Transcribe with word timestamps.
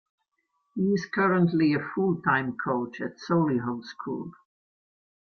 He 0.73 0.81
is 0.81 1.05
currently 1.05 1.75
a 1.75 1.79
full-time 1.93 2.57
coach 2.57 2.99
at 3.01 3.19
Solihull 3.19 3.85
School. 3.85 4.31